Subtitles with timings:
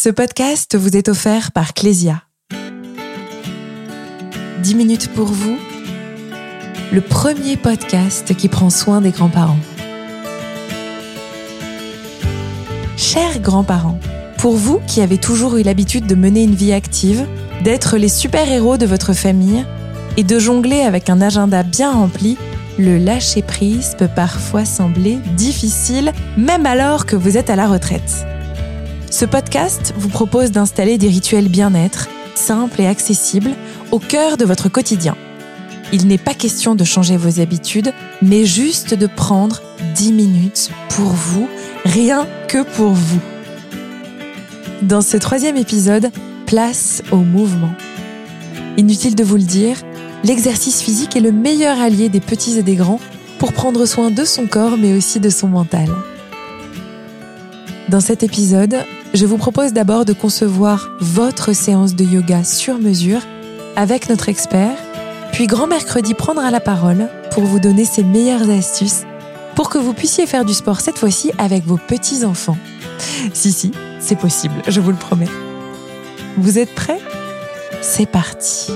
[0.00, 2.22] Ce podcast vous est offert par Clésia.
[4.62, 5.58] 10 minutes pour vous,
[6.92, 9.58] le premier podcast qui prend soin des grands-parents.
[12.96, 13.98] Chers grands-parents,
[14.36, 17.26] pour vous qui avez toujours eu l'habitude de mener une vie active,
[17.64, 19.66] d'être les super-héros de votre famille
[20.16, 22.38] et de jongler avec un agenda bien rempli,
[22.78, 28.24] le lâcher-prise peut parfois sembler difficile, même alors que vous êtes à la retraite.
[29.10, 33.54] Ce podcast vous propose d'installer des rituels bien-être, simples et accessibles,
[33.90, 35.16] au cœur de votre quotidien.
[35.92, 39.62] Il n'est pas question de changer vos habitudes, mais juste de prendre
[39.94, 41.48] 10 minutes pour vous,
[41.86, 43.20] rien que pour vous.
[44.82, 46.10] Dans ce troisième épisode,
[46.44, 47.72] place au mouvement.
[48.76, 49.78] Inutile de vous le dire,
[50.22, 53.00] l'exercice physique est le meilleur allié des petits et des grands
[53.38, 55.88] pour prendre soin de son corps mais aussi de son mental.
[57.88, 58.84] Dans cet épisode,
[59.14, 63.22] je vous propose d'abord de concevoir votre séance de yoga sur mesure
[63.76, 64.76] avec notre expert,
[65.32, 69.04] puis grand mercredi prendra la parole pour vous donner ses meilleures astuces
[69.54, 72.58] pour que vous puissiez faire du sport cette fois-ci avec vos petits-enfants.
[73.32, 75.28] Si, si, c'est possible, je vous le promets.
[76.36, 77.00] Vous êtes prêts?
[77.80, 78.70] C'est parti.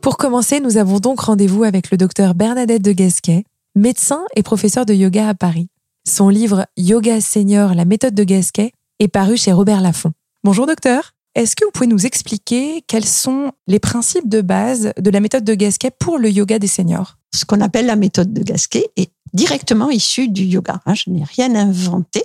[0.00, 3.44] Pour commencer, nous avons donc rendez-vous avec le docteur Bernadette de Gasquet,
[3.76, 5.68] médecin et professeur de yoga à Paris.
[6.08, 10.12] Son livre Yoga Senior, la méthode de Gasquet est paru chez Robert Laffont.
[10.42, 11.12] Bonjour docteur.
[11.34, 15.44] Est-ce que vous pouvez nous expliquer quels sont les principes de base de la méthode
[15.44, 17.18] de Gasquet pour le yoga des seniors?
[17.34, 20.80] Ce qu'on appelle la méthode de Gasquet est directement issue du yoga.
[20.94, 22.24] Je n'ai rien inventé.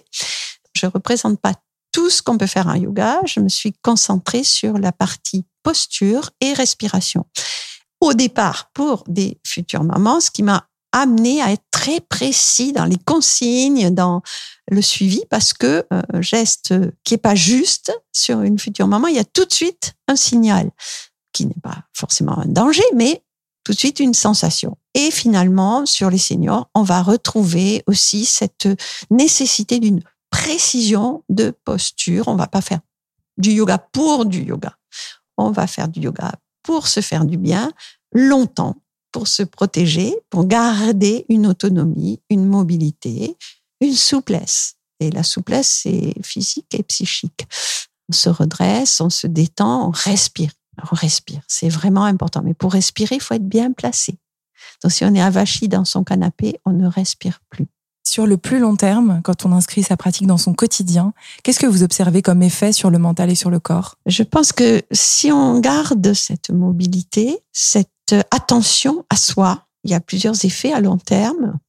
[0.74, 1.54] Je ne représente pas
[1.92, 3.20] tout ce qu'on peut faire en yoga.
[3.26, 7.26] Je me suis concentrée sur la partie posture et respiration.
[8.00, 12.86] Au départ, pour des futures mamans, ce qui m'a amené à être très précis dans
[12.86, 14.22] les consignes, dans
[14.70, 19.16] le suivi, parce que euh, geste qui est pas juste sur une future maman, il
[19.16, 20.72] y a tout de suite un signal
[21.34, 23.24] qui n'est pas forcément un danger, mais
[23.64, 24.78] tout de suite une sensation.
[24.94, 28.68] Et finalement, sur les seniors, on va retrouver aussi cette
[29.10, 32.28] nécessité d'une précision de posture.
[32.28, 32.80] On va pas faire
[33.38, 34.76] du yoga pour du yoga.
[35.38, 36.34] On va faire du yoga
[36.64, 37.72] pour se faire du bien
[38.14, 38.76] longtemps
[39.12, 43.36] pour se protéger, pour garder une autonomie, une mobilité,
[43.82, 44.76] une souplesse.
[45.00, 47.48] Et la souplesse, c'est physique et psychique.
[48.10, 50.52] On se redresse, on se détend, on respire.
[50.92, 52.42] On respire, c'est vraiment important.
[52.44, 54.18] Mais pour respirer, il faut être bien placé.
[54.82, 57.68] Donc si on est avachi dans son canapé, on ne respire plus.
[58.04, 61.68] Sur le plus long terme, quand on inscrit sa pratique dans son quotidien, qu'est-ce que
[61.68, 63.98] vous observez comme effet sur le mental et sur le corps?
[64.08, 67.90] Je pense que si on garde cette mobilité, cette
[68.32, 69.68] attention à soi.
[69.84, 71.60] Il y a plusieurs effets à long terme.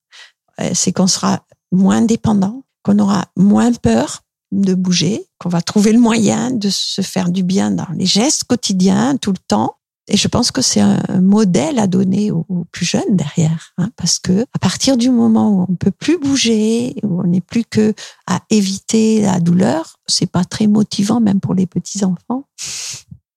[0.60, 4.22] Euh, c'est qu'on sera moins dépendant, qu'on aura moins peur
[4.52, 8.44] de bouger, qu'on va trouver le moyen de se faire du bien dans les gestes
[8.44, 9.76] quotidiens tout le temps.
[10.08, 14.18] Et je pense que c'est un modèle à donner aux, plus jeunes derrière, hein, parce
[14.18, 17.94] que à partir du moment où on peut plus bouger, où on n'est plus que
[18.26, 22.44] à éviter la douleur, c'est pas très motivant même pour les petits enfants.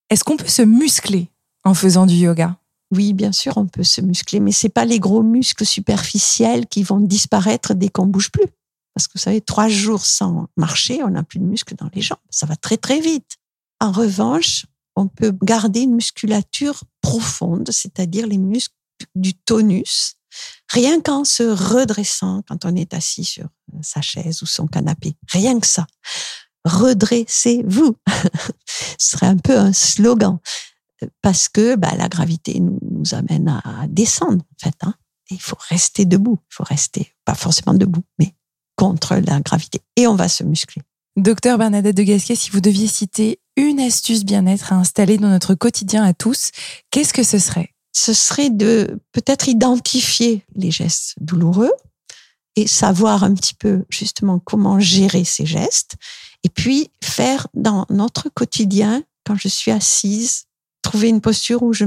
[0.09, 1.29] Est-ce qu'on peut se muscler
[1.63, 2.57] en faisant du yoga?
[2.91, 6.83] Oui, bien sûr, on peut se muscler, mais c'est pas les gros muscles superficiels qui
[6.83, 8.47] vont disparaître dès qu'on bouge plus.
[8.93, 12.01] Parce que vous savez, trois jours sans marcher, on n'a plus de muscles dans les
[12.01, 12.17] jambes.
[12.29, 13.37] Ça va très très vite.
[13.81, 14.65] En revanche,
[14.95, 18.73] on peut garder une musculature profonde, c'est-à-dire les muscles
[19.15, 20.15] du tonus,
[20.69, 23.47] rien qu'en se redressant quand on est assis sur
[23.81, 25.15] sa chaise ou son canapé.
[25.27, 25.85] Rien que ça.
[26.63, 27.97] Redressez-vous.
[28.97, 30.39] Ce serait un peu un slogan
[31.21, 34.75] parce que bah, la gravité nous, nous, amène à descendre, en fait.
[34.81, 34.93] Hein.
[35.29, 36.39] il faut rester debout.
[36.51, 38.33] Il faut rester, pas forcément debout, mais
[38.75, 39.81] contre la gravité.
[39.95, 40.81] Et on va se muscler.
[41.17, 45.55] Docteur Bernadette de Gasquet, si vous deviez citer une astuce bien-être à installer dans notre
[45.55, 46.51] quotidien à tous,
[46.91, 47.73] qu'est-ce que ce serait?
[47.93, 51.71] Ce serait de peut-être identifier les gestes douloureux
[52.57, 55.95] et savoir un petit peu justement comment gérer ces gestes.
[56.43, 60.45] Et puis faire dans notre quotidien, quand je suis assise,
[60.85, 61.85] trouver une posture où je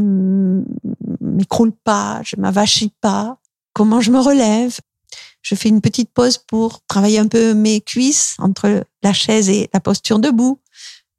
[1.21, 3.39] m'écroule pas, je m'avachis pas,
[3.73, 4.77] comment je me relève.
[5.41, 9.71] Je fais une petite pause pour travailler un peu mes cuisses entre la chaise et
[9.73, 10.59] la posture debout.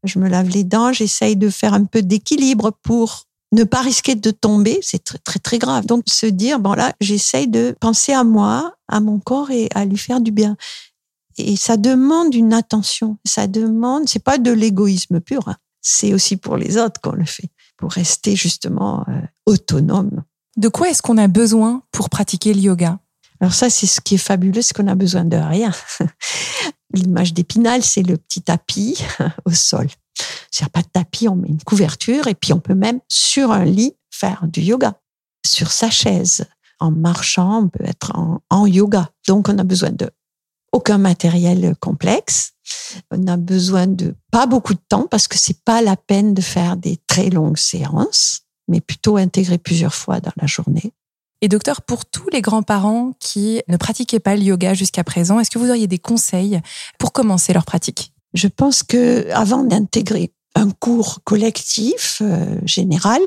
[0.03, 3.23] Je me lave les dents, j'essaye de faire un peu d'équilibre pour
[3.53, 5.85] ne pas risquer de tomber, c'est très, très très grave.
[5.85, 9.85] Donc se dire bon là, j'essaye de penser à moi, à mon corps et à
[9.85, 10.57] lui faire du bien.
[11.37, 15.55] Et ça demande une attention, ça demande, c'est pas de l'égoïsme pur, hein.
[15.81, 17.49] c'est aussi pour les autres qu'on le fait
[17.79, 20.23] pour rester justement euh, autonome.
[20.57, 22.99] De quoi est-ce qu'on a besoin pour pratiquer le yoga?
[23.39, 25.71] Alors ça, c'est ce qui est fabuleux, c'est qu'on a besoin de rien.
[26.93, 29.01] L'image d'épinal, c'est le petit tapis
[29.45, 29.87] au sol.
[30.61, 33.63] A pas de tapis, on met une couverture et puis on peut même sur un
[33.63, 34.99] lit faire du yoga.
[35.47, 36.45] Sur sa chaise,
[36.81, 39.09] en marchant, on peut être en, en yoga.
[39.25, 40.09] Donc on a besoin de
[40.73, 42.51] aucun matériel complexe.
[43.11, 46.41] On a besoin de pas beaucoup de temps parce que c'est pas la peine de
[46.41, 50.93] faire des très longues séances, mais plutôt intégrer plusieurs fois dans la journée.
[51.41, 55.49] Et docteur, pour tous les grands-parents qui ne pratiquaient pas le yoga jusqu'à présent, est-ce
[55.49, 56.59] que vous auriez des conseils
[56.97, 58.11] pour commencer leur pratique?
[58.33, 63.21] Je pense que avant d'intégrer un cours collectif euh, général,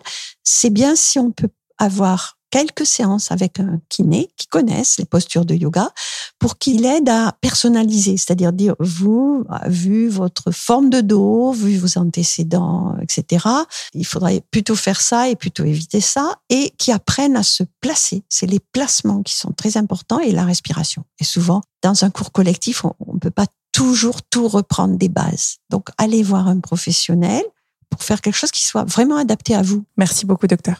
[0.44, 1.48] c'est bien si on peut
[1.82, 5.90] avoir quelques séances avec un kiné qui connaisse les postures de yoga
[6.38, 11.98] pour qu'il aide à personnaliser, c'est-à-dire dire vous, vu votre forme de dos, vu vos
[11.98, 13.46] antécédents, etc.
[13.94, 18.22] Il faudrait plutôt faire ça et plutôt éviter ça et qui apprennent à se placer.
[18.28, 21.04] C'est les placements qui sont très importants et la respiration.
[21.20, 25.56] Et souvent, dans un cours collectif, on ne peut pas toujours tout reprendre des bases.
[25.70, 27.42] Donc, allez voir un professionnel
[27.88, 29.84] pour faire quelque chose qui soit vraiment adapté à vous.
[29.96, 30.76] Merci beaucoup, docteur.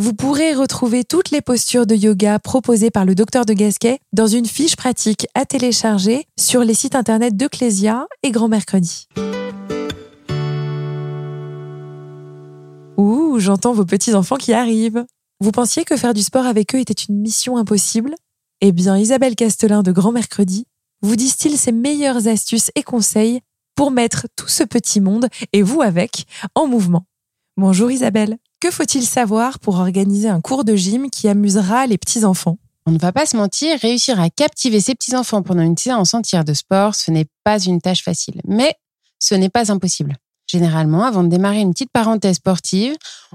[0.00, 4.26] Vous pourrez retrouver toutes les postures de yoga proposées par le docteur de Gasquet dans
[4.26, 9.08] une fiche pratique à télécharger sur les sites internet d'Ecclesia et Grand Mercredi.
[12.96, 15.04] Ouh, j'entends vos petits-enfants qui arrivent.
[15.38, 18.14] Vous pensiez que faire du sport avec eux était une mission impossible?
[18.62, 20.64] Eh bien, Isabelle Castelin de Grand Mercredi
[21.02, 23.40] vous distille ses meilleures astuces et conseils
[23.74, 26.24] pour mettre tout ce petit monde, et vous avec,
[26.54, 27.04] en mouvement.
[27.58, 28.38] Bonjour Isabelle.
[28.60, 32.58] Que faut-il savoir pour organiser un cours de gym qui amusera les petits-enfants?
[32.84, 36.44] On ne va pas se mentir, réussir à captiver ses petits-enfants pendant une séance entière
[36.44, 38.42] de sport, ce n'est pas une tâche facile.
[38.46, 38.74] Mais
[39.18, 40.18] ce n'est pas impossible.
[40.46, 42.94] Généralement, avant de démarrer une petite parenthèse sportive,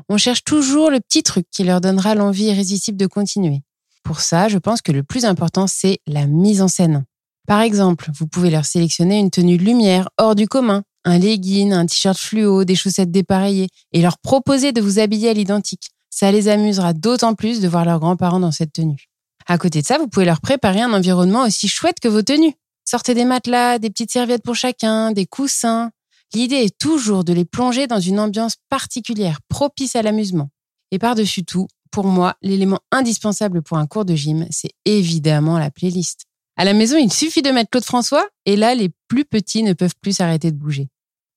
[0.09, 3.63] on cherche toujours le petit truc qui leur donnera l'envie irrésistible de continuer.
[4.03, 7.03] Pour ça, je pense que le plus important, c'est la mise en scène.
[7.47, 11.85] Par exemple, vous pouvez leur sélectionner une tenue lumière hors du commun, un legging, un
[11.85, 15.89] t-shirt fluo, des chaussettes dépareillées, et leur proposer de vous habiller à l'identique.
[16.09, 19.05] Ça les amusera d'autant plus de voir leurs grands-parents dans cette tenue.
[19.47, 22.55] À côté de ça, vous pouvez leur préparer un environnement aussi chouette que vos tenues.
[22.83, 25.91] Sortez des matelas, des petites serviettes pour chacun, des coussins.
[26.33, 30.49] L'idée est toujours de les plonger dans une ambiance particulière, propice à l'amusement.
[30.91, 35.69] Et par-dessus tout, pour moi, l'élément indispensable pour un cours de gym, c'est évidemment la
[35.69, 36.25] playlist.
[36.57, 39.73] À la maison, il suffit de mettre Claude François, et là, les plus petits ne
[39.73, 40.87] peuvent plus s'arrêter de bouger.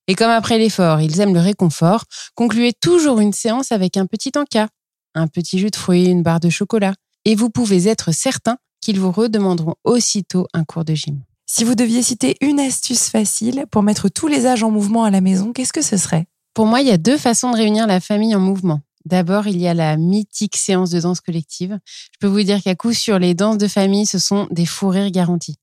[0.08, 4.32] Et comme après l'effort, ils aiment le réconfort, concluez toujours une séance avec un petit
[4.36, 4.68] encas,
[5.14, 6.94] un petit jus de fruits, une barre de chocolat.
[7.26, 11.20] Et vous pouvez être certain qu'ils vous redemanderont aussitôt un cours de gym.
[11.44, 15.10] Si vous deviez citer une astuce facile pour mettre tous les âges en mouvement à
[15.10, 16.26] la maison, qu'est-ce que ce serait?
[16.54, 18.80] Pour moi, il y a deux façons de réunir la famille en mouvement.
[19.04, 21.78] D'abord, il y a la mythique séance de danse collective.
[21.86, 24.88] Je peux vous dire qu'à coup sûr, les danses de famille, ce sont des fous
[24.88, 25.56] rires garantis.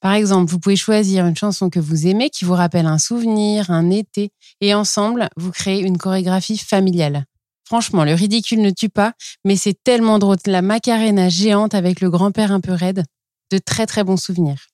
[0.00, 3.70] Par exemple, vous pouvez choisir une chanson que vous aimez qui vous rappelle un souvenir,
[3.70, 4.30] un été,
[4.60, 7.24] et ensemble, vous créez une chorégraphie familiale.
[7.66, 9.12] Franchement, le ridicule ne tue pas,
[9.44, 10.36] mais c'est tellement drôle.
[10.46, 13.04] La macarena géante avec le grand-père un peu raide.
[13.50, 14.66] De très très bons souvenirs.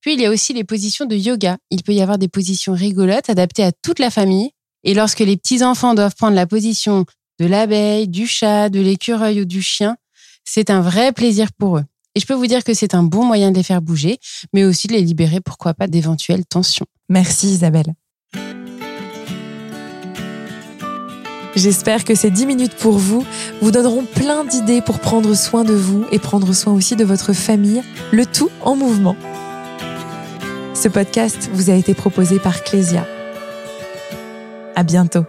[0.00, 1.58] Puis il y a aussi les positions de yoga.
[1.70, 4.50] Il peut y avoir des positions rigolotes adaptées à toute la famille.
[4.84, 7.04] Et lorsque les petits-enfants doivent prendre la position
[7.38, 9.96] de l'abeille, du chat, de l'écureuil ou du chien,
[10.44, 11.84] c'est un vrai plaisir pour eux.
[12.14, 14.18] Et je peux vous dire que c'est un bon moyen de les faire bouger,
[14.52, 16.86] mais aussi de les libérer, pourquoi pas, d'éventuelles tensions.
[17.08, 17.94] Merci Isabelle.
[21.54, 23.26] J'espère que ces 10 minutes pour vous
[23.60, 27.34] vous donneront plein d'idées pour prendre soin de vous et prendre soin aussi de votre
[27.34, 29.16] famille, le tout en mouvement.
[30.74, 33.06] Ce podcast vous a été proposé par Clésia.
[34.74, 35.24] À bientôt.